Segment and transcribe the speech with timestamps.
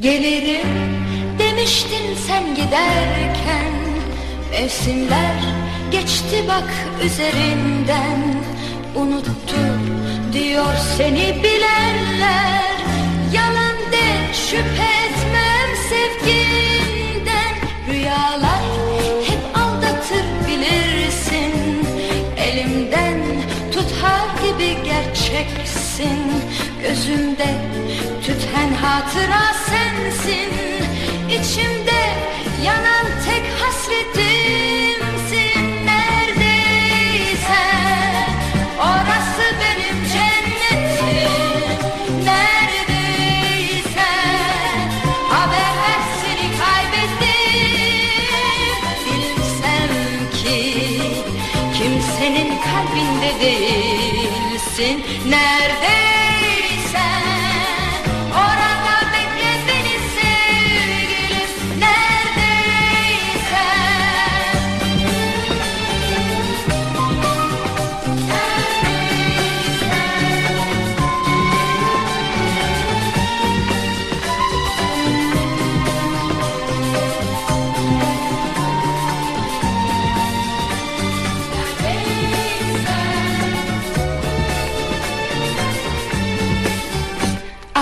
[0.00, 0.68] Gelirim
[1.38, 3.72] demiştin sen giderken.
[4.50, 5.34] Mevsimler
[5.90, 6.70] geçti bak
[7.04, 8.20] üzerinden.
[8.96, 9.56] Unuttu
[10.32, 12.76] diyor seni bilenler.
[13.32, 17.54] Yalan de şüphe etmem sevginden.
[17.90, 18.62] Rüyalar
[19.26, 21.86] hep aldatır bilirsin.
[22.36, 23.20] Elimden
[23.72, 26.18] tutar gibi gerçeksin.
[26.82, 27.75] Gözümde
[28.86, 30.50] hatıra sensin.
[31.30, 32.02] İçimde
[32.64, 35.62] yanan tek hasretimsin.
[35.86, 37.46] Neredeysen
[38.78, 41.66] orası benim cennetim.
[42.24, 43.60] Neredeysen
[45.30, 48.76] haber ver seni kaybettim.
[49.06, 49.92] Bilsem
[50.32, 50.60] ki
[51.78, 54.96] kimsenin kalbinde değilsin.
[55.28, 56.15] Neredeysen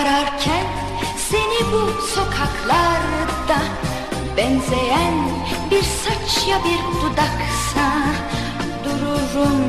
[0.00, 0.66] Ararken
[1.30, 3.60] seni bu sokaklarda
[4.36, 5.14] Benzeyen
[5.70, 7.86] bir saç ya bir dudaksa
[8.84, 9.60] Dururum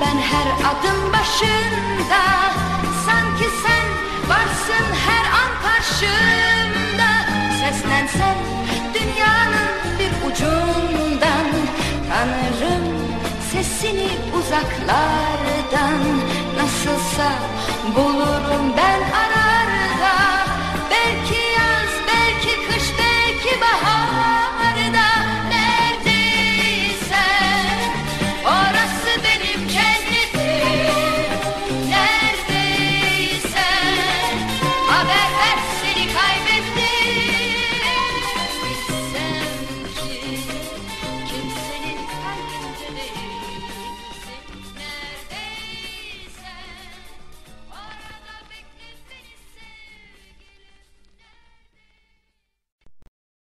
[0.00, 2.22] ben her adım başında.
[3.06, 3.86] Sanki sen
[4.28, 7.10] varsın her an karşımda.
[7.60, 8.36] Seslensen
[8.94, 11.46] dünyanın bir ucundan
[12.08, 12.84] Tanırım
[13.52, 14.08] sesini
[14.38, 16.00] uzaklardan.
[16.56, 17.32] Nasılsa
[17.96, 19.00] bulurum ben